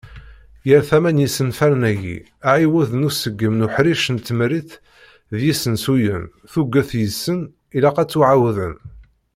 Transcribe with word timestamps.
Ɣar 0.69 0.83
tama 0.89 1.11
n 1.11 1.21
yisenfaren-agi, 1.23 2.17
aɛiwed 2.49 2.87
d 2.99 3.01
uṣeggem 3.09 3.53
n 3.57 3.65
uḥric 3.65 4.03
n 4.09 4.17
tmerrit 4.19 4.71
d 5.37 5.39
yisensuyen. 5.45 6.23
Tuget 6.51 6.89
deg-sen 6.99 7.39
ilaq 7.77 7.97
ad 8.01 8.09
ttuɛawden. 8.09 8.75